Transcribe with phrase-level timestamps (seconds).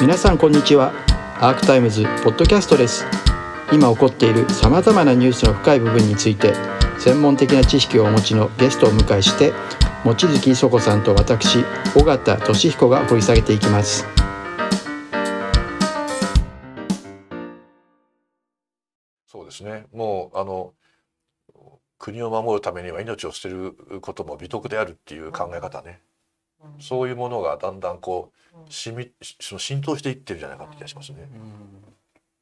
[0.00, 0.92] 皆さんこんにちは。
[1.40, 3.06] アークタイムズポッドキャストです。
[3.72, 6.52] 今起こっているさまざまなニュースの深い部分について
[6.98, 9.52] 専門的な知識をお持ちのゲストを迎えして
[10.04, 11.64] 望月磯子さんと私
[11.96, 14.04] 尾形俊彦が掘り下げていきます。
[19.26, 19.86] そうですね。
[19.92, 20.74] もうあの
[21.98, 26.00] 国を守るためには命を捨てることも美徳であるっていう考え方ね、
[26.80, 31.28] そういうものがだんだんこう染みその浸透していってるんじゃないかって気がしますね。
[31.32, 31.38] うん、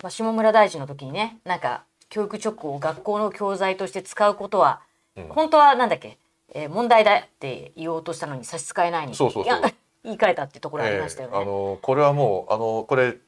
[0.02, 4.80] まあ、下村大臣の時にねなんか教育直後を学校の教材として使うことは、
[5.16, 6.18] うん、本当はなんだっけ、
[6.54, 9.60] えー、問題だって言おうとしたのに差し支えないにそうそうそう。
[10.04, 11.34] 言い換えたってところありましたよね。
[11.36, 13.18] えー、あのこれはもうあのこれ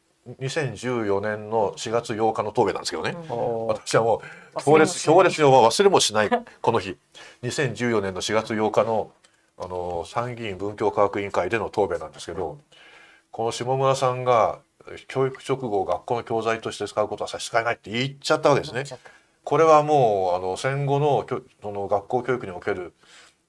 [0.40, 4.23] 2014年の4月8日の答弁なんですけどね、うん、私はも
[4.56, 6.96] う強烈強烈に忘れもしないこの日。
[7.42, 9.12] 2014年の4月8日の
[9.56, 12.58] あの参議院文教科学委員会での答弁なんですけど、
[13.30, 14.60] この下村さんが
[15.08, 18.84] 教育直後を学校の教材として使うことは差し支えないって言っちゃったわけですね。
[19.45, 21.26] これはもうあの戦後の
[21.62, 22.95] その学校教育における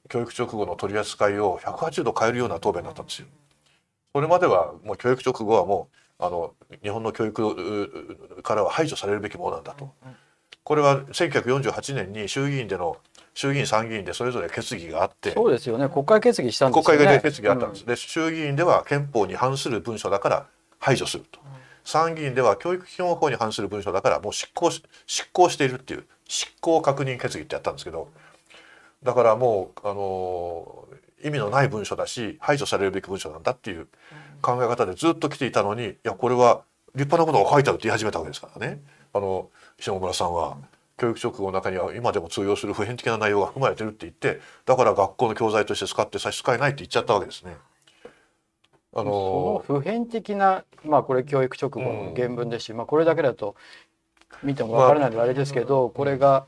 [0.09, 3.27] 教育直後の取り扱いを180度変えるような答弁だったんですよ。
[4.13, 9.91] それまではもう教育直後はもうあの日本の教育からは排除されるべきものなんだと。
[10.65, 12.97] これは1948年に衆議院での
[13.35, 15.87] 衆議院参議院でそれぞれ決議があってそうですよね。
[15.89, 16.97] 国会決議したんですよね。
[16.97, 20.47] 国会決議があったんです、うん、で衆議院では憲法に反する文書だから
[20.79, 21.47] 排除すると、うん、
[21.83, 24.81] 参議院では教育基本法に反する文書だからもう執行執
[25.31, 28.07] 行しているっていう執行確認決議ってやったんですけど
[29.03, 30.87] だからもうあの
[31.23, 33.87] 意味のない文書だし排除されるべき文書なんだっていう
[34.41, 36.63] 考え方でずっと来ていたのにいやこれは
[36.95, 38.81] 立派なことが書いてあるって言い始めたわけですからね
[39.15, 39.49] あの
[39.79, 40.57] 下村さんは。
[40.97, 47.57] 教育直後の中には今でも通用する普遍的な内容が含まれてるって言ってだから学校の教材として使って差し支えないって言っちゃったわけですね。
[48.93, 53.55] あのその普遍的なまあこれ教育直後の原文ですし、うん、まあこれだけだと
[54.41, 56.45] 見てもわからないのであれですけど、まあ、これが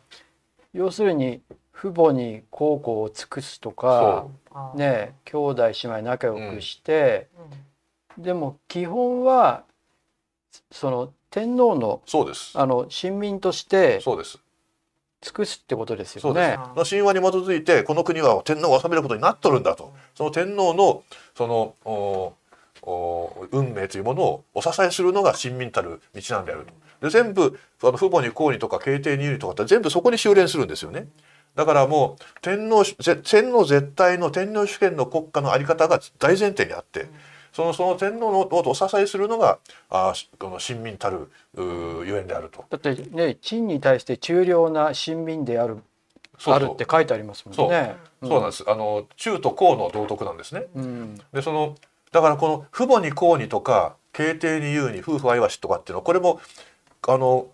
[0.74, 1.42] 要するに
[1.74, 4.28] 父母に孝行を尽くすとか
[4.76, 7.28] ね兄弟姉妹仲良くして、
[8.18, 9.66] うん、でも基本は
[10.72, 14.40] その天皇のそうですあの親民としてそうです
[15.22, 16.58] 尽くすってことですよね。
[16.76, 21.04] の神話に基づいてこの国は天皇が治めることになっとるんだとその天皇の
[21.36, 22.34] そのお
[22.84, 26.66] お運命というものをお支えするのが親民たる道なんである
[27.00, 27.08] と。
[27.08, 31.08] で全部あの父母に公にとか敬帝に有利とかって全部そこに修練するんですよね。
[31.56, 37.02] だからもう天皇天皇絶対の天皇主権の国家の在り方が大前提にあって。
[37.02, 37.10] うん
[37.58, 39.58] そのその天皇のお支えするのが
[39.90, 42.64] あこの親民たるゆえんであると。
[42.70, 45.80] だってね陳に対して忠良な親民である
[46.46, 47.96] あるって書いてありますもんね。
[48.22, 48.64] そう,、なんです。
[48.68, 50.68] あの中と公の道徳なんですね。
[50.76, 51.74] うん、でその
[52.12, 56.40] だからこの父母に公にとか敬帝に言うに夫婦愛わしとかっていうのはこれも
[57.08, 57.48] あの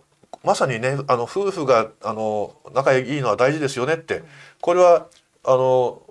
[0.44, 4.22] まさにねあの夫婦があの仲いいのは大事ですよねって
[4.60, 5.08] これは
[5.46, 6.02] あの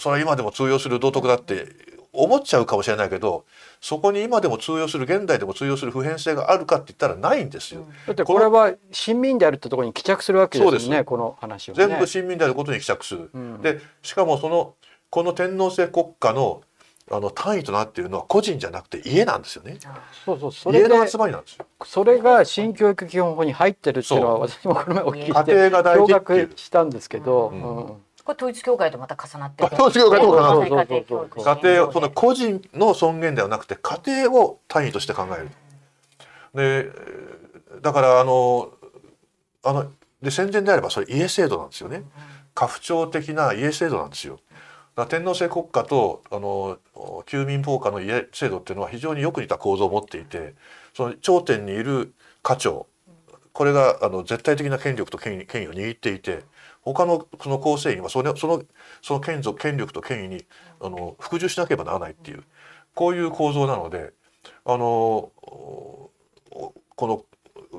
[0.00, 1.86] それは今でも通用する道徳だって
[2.18, 3.44] 思っちゃうかもしれないけど
[3.80, 7.86] そこに今でも通用する現代でも通用する普遍性があるかって言ったらないんですよ。
[8.06, 13.30] だってこれは親民であるってところに帰着するわけですねこの話は、ね、全部親民であることに帰着する。
[13.32, 14.74] うん、でしかもその
[15.10, 16.62] この天皇制国家の
[17.10, 19.78] あの単位となっているのは個人じゃなくて家なんですよね。
[20.26, 21.66] そうそうそれ家の集まりなんですよ。
[21.84, 27.48] それが新教育基本法に入ってるっていうのは私もこの前お聞きして家庭が大事驚愕したんですけど。
[27.48, 31.02] うんうんこれ統一教会とまた重なって統一教会と重なって
[31.64, 35.50] 家庭その個人の尊厳ではなくて家庭を単位として考える。
[36.54, 36.90] で
[37.80, 38.70] だからあの
[39.64, 39.90] あの
[40.20, 42.02] で戦前であればそれ家制度なんですよね。
[42.52, 44.38] 家父長的な家制度なんですよ。
[45.08, 46.76] 天皇制国家とあの
[47.24, 50.54] 旧民法下の家制度っていうのは非常によく似た構造を持っていて
[50.92, 52.12] その頂点にいる
[52.42, 52.86] 家長
[53.54, 56.42] これがあの絶対的な権力と権威権威を握っていて
[56.82, 58.62] 他のその構成員はそのその
[59.02, 60.44] その権権力と権威に
[60.80, 62.44] あの服従しなければならないっていう
[62.94, 64.12] こういう構造なので
[64.64, 66.12] あのこ
[66.96, 67.24] の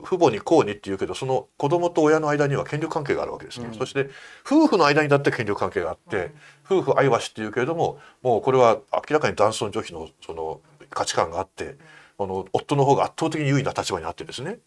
[0.04, 4.10] 父母に公にっていうけどその子供と親の間には権力関係があるわけですね、うん、そして
[4.46, 6.32] 夫婦の間にだって権力関係があって、
[6.70, 11.76] うん、夫婦愛わしっていうけれどももうこれは明らかに男尊女卑のその価値観があって
[12.20, 14.60] あの夫の方が圧倒的に優位な立場にあってですね。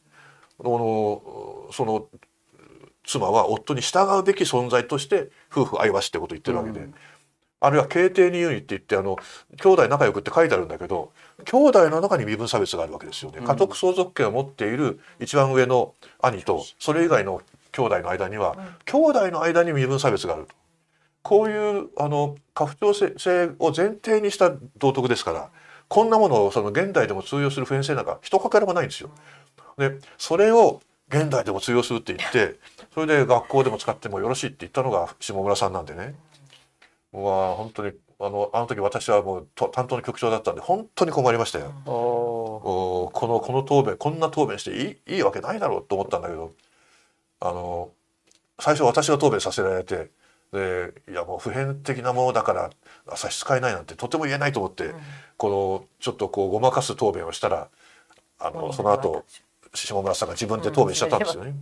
[0.61, 2.06] あのその
[3.04, 6.94] 妻は夫に従うべき存在として夫婦愛わしってことを言ってるわけで、うん、
[7.60, 9.16] あるいは敬帝に優位って言ってあの
[9.60, 11.12] 兄弟仲良くって書いてあるんだけど
[11.44, 13.40] 兄弟の中に身分差別があるわけですよね。
[13.44, 18.54] 家督相続権を持っている一番上の兄とそれ以外の兄弟の間には、
[18.84, 20.54] 兄弟の間に身分差別があると。
[21.22, 25.50] こういうあの家父長制を前提にした道徳ですから
[25.88, 29.10] こんなものをその現代でも通用する普遍性なんか一かけらもないんですよ。
[29.78, 32.58] でそれを現代でも通用するって言って
[32.94, 36.14] それで学校でも使ってもよろしいって言ったのが下村さんなんでね。
[37.12, 41.72] うわ本当にあのあの時私はもう担当の局長だったんで本当に困りましたよ。
[41.86, 45.16] おこのこの答弁こんな答弁していい？
[45.16, 46.52] いいわけないだろうと思ったんだけど
[47.40, 47.90] あの
[48.60, 50.10] 最初私が答弁させられて
[50.52, 52.70] でいやもう普遍的なものだから
[53.16, 54.94] 差し支えないなんてとても言えないと思って、うん、
[55.36, 57.68] このちょっとこうごまかす答弁をしたら
[58.38, 59.24] あのその後
[59.74, 61.54] 下村さんが自分で答弁しちゃったんですよね。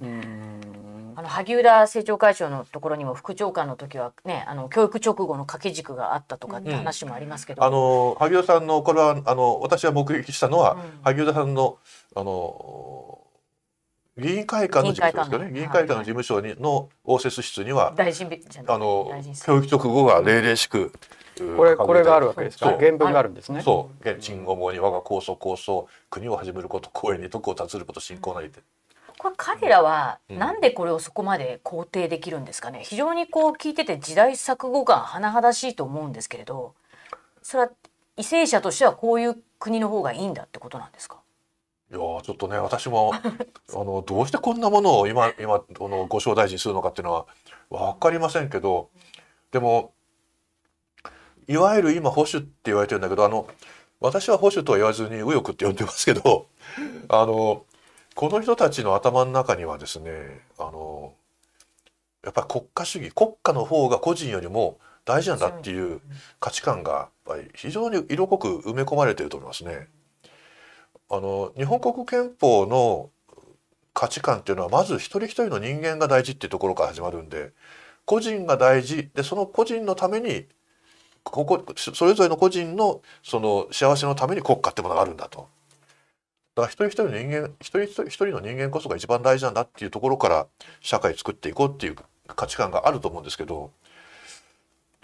[1.21, 11.77] あの萩生田政調会長のところにも副長官の時はねあの教育直後の掛け軸があったとかって話もありますけど、うん、あの萩生田さんのこれはあの私が目撃したのは、うん、萩生田さんの
[12.17, 13.19] あの
[14.17, 15.53] 議員会館の事務所ですよね。
[15.53, 15.99] 議員会館の。
[15.99, 18.27] 事務所にの応接室には大臣
[18.67, 19.11] あの
[19.45, 20.91] 教育直後が例々しく
[21.57, 22.77] これこれがあるわけですか？
[22.79, 23.61] 原文があるんですね。
[23.61, 24.11] そう。
[24.11, 28.61] 現鎮思うに我が構想構想国を始めること公園に徳を立つること信仰なりで、
[29.21, 36.75] これ彼らはなんでこれをそこまで肯定できるんですかね、非常にこう聞いてて時代錯誤感甚だしいと思うんですけれど
[37.43, 37.75] それは為
[38.23, 41.19] 政者としてはこういう国の方がいいんだってことなんですか？
[41.91, 43.13] いやちょっとね私も
[43.75, 47.27] あのどうしてこんなものを今今このご招大臣するのかっていうのは
[47.69, 48.89] 分かりませんけど
[49.51, 49.93] でも
[51.47, 53.47] いわゆる今保守って言われてるんだけどあの
[54.01, 56.47] 私は保守とは言わずに右翼って呼んでますけど
[57.11, 57.67] あの
[58.15, 60.11] この人たちの頭の中にはですね
[60.59, 61.15] あの
[62.25, 66.01] やっぱり国家主義国家の方が個人よりも大事なんだっていう
[66.39, 69.89] 価値観がやっぱり非常に色濃く埋め込まれていると思いますね。
[71.09, 73.11] あの日本国憲法の
[73.95, 77.53] 価値観っていうのはまず一人一人の人間が大事っていうところから始まるんで
[78.05, 80.47] 個人が大事でその個人のために
[81.25, 85.49] ここそれぞれの個人のその幸せのために国家ってものがあるんだと。
[86.61, 90.47] だから一人一人の人間一人一人の人間こそが一番大事なんだっていうところから
[90.81, 91.97] 社会作っていこうっていう
[92.27, 93.71] 価値観があると思うんですけど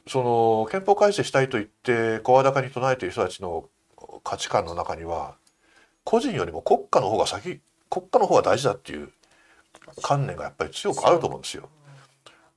[0.06, 3.68] その憲法改正したいと言って声高に唱えている人たちの
[4.22, 5.36] 価値観の中には
[6.04, 7.60] 個人よりも国家の方が先
[7.90, 9.10] 国家の方が大事だっていう
[10.02, 11.68] 観念がやっぱり強くあると思うんですよ。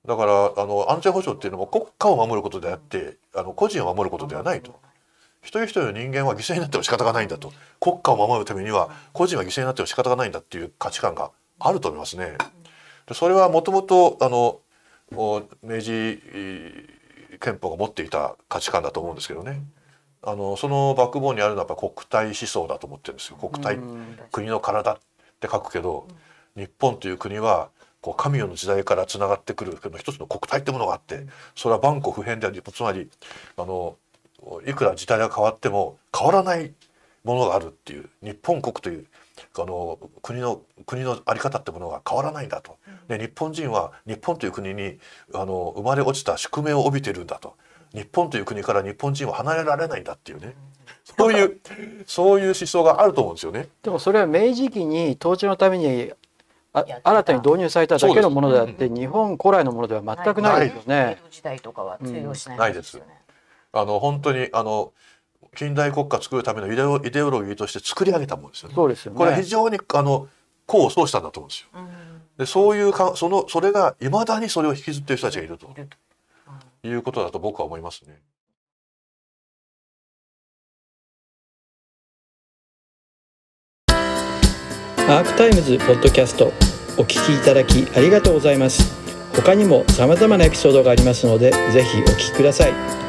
[0.06, 4.80] だからあの安全保障っていうのも国家を守ることであってあの個人を守ることではないと。
[5.42, 12.38] 一人一人の人間は犠牲になっても仕方がないんだと国家を守るためには個人は犠牲になっても仕方がないんだっていう価値観があると思いますね。
[13.08, 14.60] でそれはもともとあの
[15.64, 16.22] 明治
[17.40, 19.62] 憲法が持っていた価値観だと思うんですけどね。
[20.22, 23.80] あのそのバックボーンにあるのはやっぱ国体思想だと思ってるんですよ国体、
[24.32, 24.98] 国の体っ
[25.40, 26.08] て書くけど、
[26.58, 27.70] 日本という国は
[28.02, 31.26] こう神代の時代からつながってくる一つの国体ってものがあって
[31.56, 33.10] それは万古不変でありつまり
[33.58, 33.96] あの
[34.66, 36.74] いくら時代が変わっても変わらない
[37.24, 39.06] ものがあるっていう日本国という
[39.58, 42.78] あの国の国の在り方ってものが変わらないんだと。
[43.08, 44.98] で日本人は日本という国に
[45.34, 47.56] あの生まれ落ちた宿命を帯びてるんだと。
[47.94, 50.54] 日本という国から日本人は離れられないんだっていうね
[51.18, 51.60] そういう
[52.06, 53.68] そういう思想があると思うんですよね。
[53.82, 56.12] でもそれは明治期に統治のために
[56.72, 61.18] あ新たに導入されただけのものであって、うん、日本古来のものでは全くないですよね。
[61.32, 63.02] 時代とかは通用しない、ねうん、ないです。
[63.72, 64.94] あの本当にあの
[65.56, 68.76] 近代国家作るためのイデオイデオロギーとして作り上げたものですよね。
[68.76, 69.18] そうですよね。
[69.18, 70.28] これ非常にあの
[70.68, 71.68] 功を奏したんだと思うんですよ。
[71.74, 75.74] うん、でそういうかそのそれがいまだにそれを引きずっている人たちがいると。
[76.82, 78.22] いうことだと僕は思いますね。
[85.10, 86.54] アークタイムズポッドキャスト
[86.98, 88.96] お聞きいただきありがとうございます。
[89.36, 93.09] 他にも様々なエピソードがありますので、ぜひお聞きください。